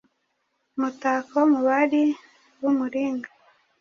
Umutako 0.75 1.37
mu 1.51 1.59
bari 1.67 2.03
bumuringa, 2.59 3.29